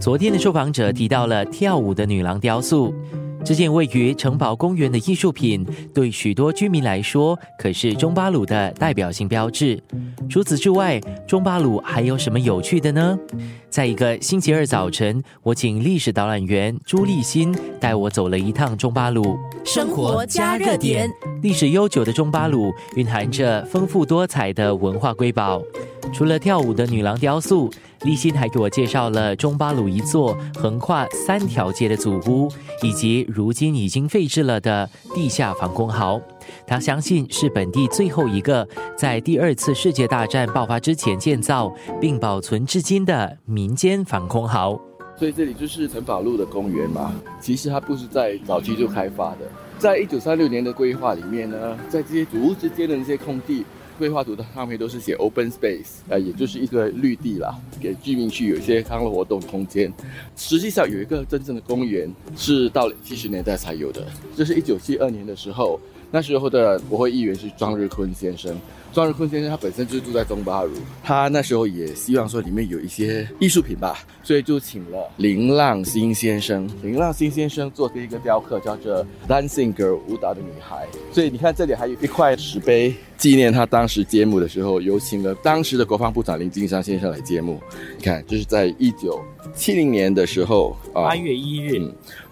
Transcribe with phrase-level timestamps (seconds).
[0.00, 2.94] 昨天的受访者提到了跳舞的女郎雕塑。
[3.44, 9.78] 这件位于城堡公园的艺术品，对许多居民来说可是中巴鲁的代表性标志。
[10.28, 13.18] 除此之外，中巴鲁还有什么有趣的呢？
[13.68, 19.38] 在一个星期二早晨，我请历史导览员朱立新带我走了一趟中巴鲁。
[19.64, 21.10] 生活加热点，
[21.42, 25.60] 历史悠久的中巴鲁蕴含着丰富多彩的文化瑰宝。
[26.12, 27.70] 除了跳舞的女郎雕塑，
[28.04, 32.50] 立新还给我介绍了中巴鲁一座横跨三条街的祖屋，
[32.82, 36.20] 以及如今已经废置了的地下防空壕。
[36.66, 38.66] 他相信是本地最后一个
[38.96, 44.80] 在第二次世界大战爆发之前建造并保存至今的民间防空壕。
[45.18, 47.14] 所以这里就是城堡路的公园嘛。
[47.38, 49.40] 其实它不是在早期就开发的，
[49.78, 53.66] 在一九三六年的规划里面呢，在这些祖屋之间的那些空地。
[54.00, 59.92] 规划图的上面都是写 open space，呃，也就是一个绿地啦，给居民去有一些康乐活动空间。
[60.36, 65.78] 实际上有一个真正的公园是到了七十年代才有的，这是一九七二年的时候，
[66.10, 68.58] 那时候的国会议员是庄日坤先生。
[68.92, 70.72] 庄日坤先生他本身就是住在中巴如，
[71.04, 76.68] 他那时候也希望说里面有一些艺术品吧，所以就请了林浪新先生。
[76.82, 80.88] 林浪新先生做的一个雕刻叫做 Dancing Girl 舞蹈的女孩。
[81.12, 87.60] 所以你看这里还有一块石碑，纪念他当时揭幕的时候有请了当时的国防部长林金山先生来揭幕。
[87.98, 89.22] 你看，这是在一九
[89.54, 91.86] 七零年的时候啊，八月一日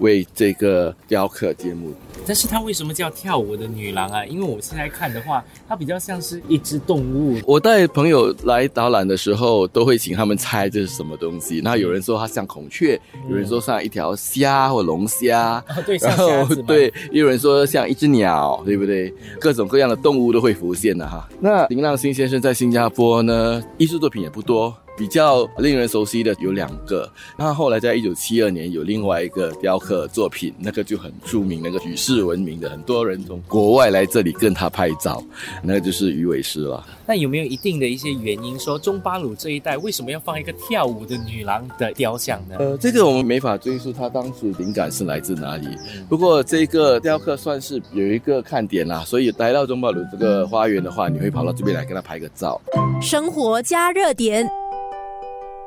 [0.00, 1.94] 为这个雕刻揭幕。
[2.26, 4.24] 但是它为什么叫跳舞的女郎啊？
[4.26, 7.38] 因为我现在看的话，它比较像是一只动物。
[7.46, 11.60] 我带朋友来导览的时候，都会请他们猜这是什么东西。
[11.62, 19.12] 那有人说它像孔雀，有人说像一条虾或龙虾，对，然后对，也有人说像一只鸟，对不对？
[19.38, 21.28] 各种各样的动物都会浮现的哈。
[21.40, 24.76] 那林浪新先生在新加坡呢，艺术作品也不多。
[24.96, 35.22] 比较令人熟悉的有两个，那后来在一九七二年有另外一个雕刻作品，那个就很著名，那个举世闻名的，很多人从国外来这里跟他拍照，
[35.62, 36.86] 那个就是鱼尾狮了。
[37.06, 42.56] 那有没有一定的一些原因，说中巴鲁这一带为什么要放一个跳舞的女郎的雕像呢？
[42.58, 45.66] 呃，这个我们没法追溯他当初灵感是来自哪里。
[46.08, 52.60] 不过这个雕刻算是有一个看点啦，所以来到中巴鲁这个花园的话，你会跑到这边来跟他拍个照。
[53.02, 54.48] 生活加热点。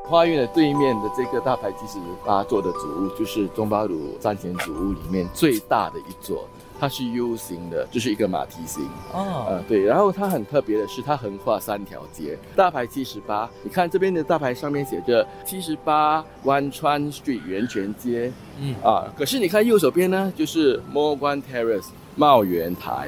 [0.08, 6.48] 花园的对面的这个大牌七十八座的主屋，就是中巴鲁战前主屋里面最大的一座，
[6.80, 8.86] 它是 U 型的，就是一个马蹄形。
[9.14, 18.32] 哦，呃，对，然后它很特别的是，它横跨三条街，大牌七十八，你看这边的大牌上面写着七十八湾川 Street 源泉街。
[18.62, 21.90] 嗯，啊，可是你看右手边呢，就是 Morgan Terrace。
[22.18, 23.08] 茂源台，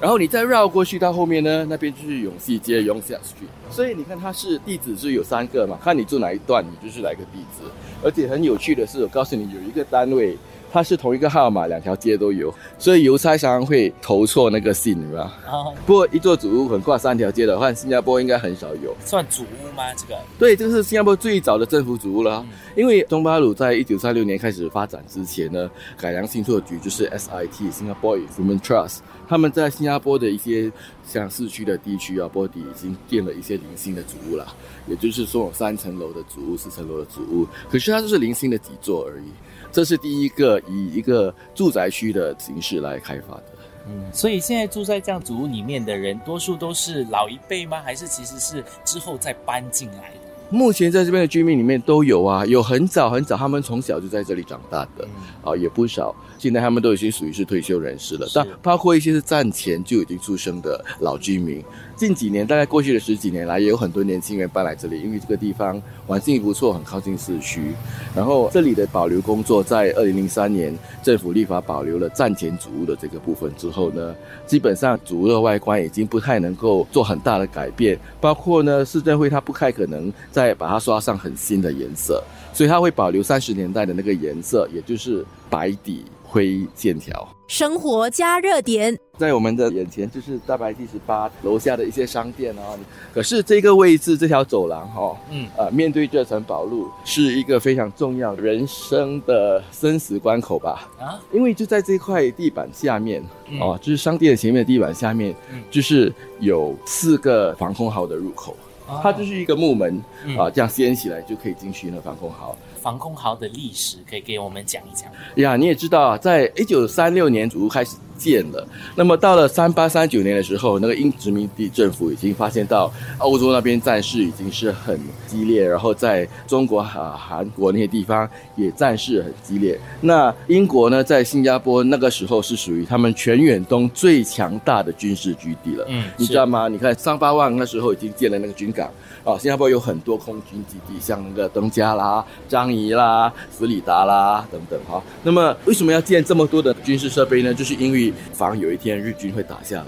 [0.00, 3.72] 然后你再绕过去到后面呢，那边就是永熙街永夏 Street。
[3.72, 7.62] 所以你看它是地址是有三个嘛，看你住哪一段，你就是哪个地址。
[8.02, 10.36] 而且很有趣的是，我告诉你有一个单位。
[10.76, 15.32] 它是同一个号码，两条街都有，所以邮差常常会投错那个信，是吧？
[15.50, 15.72] 哦。
[15.86, 18.94] 不过一座主屋横跨三条街的话，新加坡应该很少有。
[19.02, 19.84] 算主屋吗？
[19.96, 20.20] 这个？
[20.38, 22.44] 对，这是新加坡最早的政府主屋了。
[22.74, 30.70] 因为东巴鲁在一九三六年开始发展之前呢，改良信托局就是 SIT（Singapore Human Trust），他们在新加坡的一些
[31.08, 34.46] 像市区的地区啊，波底已经建了一些零星的主屋了，
[34.86, 39.24] 也就是说有三层楼的主屋、四层楼的主屋，可是它就是零星的几座而已。
[39.72, 43.44] 这是第一个以一个住宅区的形式来开发的，
[43.88, 47.80] 嗯，所以现在住在这样祖屋里面的人，多数都是老一辈吗？
[47.82, 50.20] 还是其实是之后再搬进来的？
[50.50, 55.06] 目前在这边的居民里面都有啊，有很早很早，他们从小就在这里长大的，
[55.42, 56.14] 啊，也不少。
[56.38, 61.64] 现在他们都已经属于是退休人士了，但包括一些是战前就已经出生的老居民。
[61.96, 67.72] 近几年，大概过去的十几年来，也有很多年轻人搬来这里，因为这个地方环境不错，很靠近市区。
[68.14, 74.14] 然后这里的保留工作，在二零零三年政府立法保留了战前祖屋的这个部分之后呢，
[74.46, 86.04] 基本上主屋的外观已经不太能够做很大的改变，包括呢市政会它不太可能再把它刷上很新的颜色，所以它会保留三十年代的那个颜色，也就是白底。
[86.28, 92.76] 灰线条，生活加热点，在我们的眼前就是大白第十八楼下的一些商店哦。
[93.14, 100.90] 可是这个位置，这条走廊哈，嗯，呃，面对这层宝路，是一个非常重要人生的生死关口吧？
[100.98, 103.24] 啊，因为就在这块地板下面，
[103.60, 105.34] 哦，就是商店前面的地板下面，
[105.70, 108.54] 就是有四个防空壕的入口，
[109.02, 110.02] 它就是一个木门
[110.38, 112.56] 啊，这样掀起来就可以进去那防空壕。
[112.80, 115.56] 防空壕的历史可以给我们讲一讲呀？
[115.56, 118.66] 你也知道啊，在一九三六年祖屋开始建了。
[118.94, 129.78] 那么到了三八三九年的时候，那个英殖民地政府已经发现到欧洲那边战事已经是很激烈，然后在中国啊、韩国那些地方也战事很激烈。
[130.00, 135.84] 那英国呢，在新加坡那个时候是属于他们全远东最强大的军事基地了。
[135.88, 136.68] 嗯你知道吗？
[136.68, 138.90] 你看三八万那时候已经建了那个军港。
[139.24, 145.02] 啊，新加坡有很多空军基地，像那个登嘉啦、樟宜啦、弗里达啦等等哈。
[145.24, 147.52] 那么为什么要建这么多的军事设备呢？
[147.52, 149.86] 就是因为防有一天日军会打下来。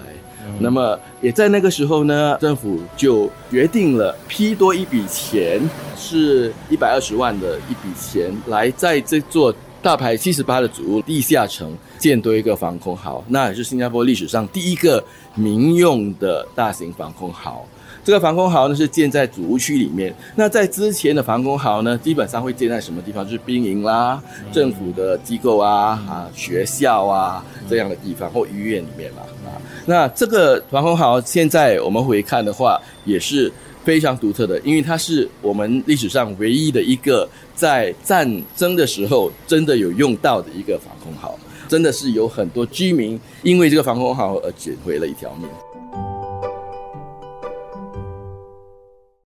[0.59, 5.61] 那么也在那个时候呢，政府就决定了批多一笔钱，
[5.95, 15.03] 是一百二十万的一笔钱，来在这座大排七十八的主屋地下城建多一个防空壕，那也是新加坡历史上第一个
[15.35, 17.65] 民用的大型防空壕。
[18.05, 20.15] 这个防空壕呢是建在主屋区里面。
[20.35, 23.23] 那在之前的防空壕呢，基本上会建在什么地方？
[23.23, 29.61] 就是兵营啦、政府的机构啊、啊学校啊这样的地方或医院里面嘛啊。
[29.85, 33.53] 那这个防空壕现在我们回看的话，也是
[33.89, 41.35] 非常独特的，因为它是我们历史上唯一的一个在战争的时候真的有用到的一个防空壕，
[41.69, 45.49] 真的是有很多居民因为这个防空壕而捡回了一条命。